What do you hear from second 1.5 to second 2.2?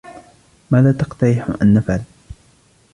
ان نفعل؟